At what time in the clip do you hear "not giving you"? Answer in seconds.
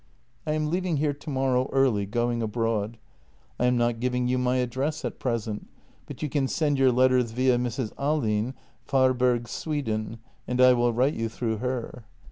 3.77-4.39